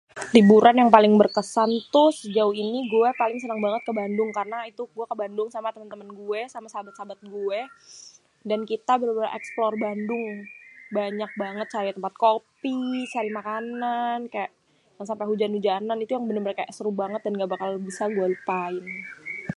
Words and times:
Liburan 0.35 0.75
yang 0.81 0.89
paling 0.95 1.13
berkesan 1.21 1.71
tuh 1.93 2.09
sejauh 2.21 2.53
ini 2.63 2.75
tuh 2.81 2.85
gue 2.93 3.09
paling 3.21 3.39
seneng 3.43 3.59
ke 3.87 3.91
Bandung, 3.99 4.29
karena 4.37 4.57
itu 4.71 4.81
gue 4.95 5.05
ke 5.11 5.15
Bandung 5.21 5.49
sama 5.55 5.69
temen-temen 5.75 6.09
gue, 6.21 6.39
sama 6.53 6.67
sahabat-sahabat 6.73 7.19
gue 7.35 7.59
dan 8.49 8.59
kita 8.71 8.93
bener-bener 8.99 9.29
eksplore 9.39 9.77
bandung 9.85 10.29
banyak 10.97 11.31
banget 11.41 11.67
cari 11.73 11.91
tempat 11.97 12.13
ngopi, 12.21 12.79
cari 13.13 13.29
makanan, 13.39 14.17
kaya 14.33 14.49
sampe 15.09 15.23
hujan-hujanan 15.31 15.97
itu 16.03 16.11
kaya 16.17 16.25
bener-bener 16.29 16.57
seru 16.77 16.91
banget 17.01 17.21
dan 17.25 17.33
gak 17.39 17.51
bakal 17.53 17.69
bisa 17.89 18.03
gue 18.15 18.25
lupain. 18.33 18.81